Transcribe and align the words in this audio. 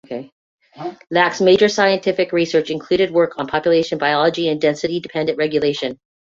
Lack's 1.11 1.41
major 1.41 1.69
scientific 1.69 2.31
research 2.31 2.71
included 2.71 3.11
work 3.11 3.37
on 3.37 3.45
population 3.45 3.99
biology 3.99 4.49
and 4.49 4.59
density 4.59 4.99
dependent 4.99 5.37
regulation. 5.37 5.99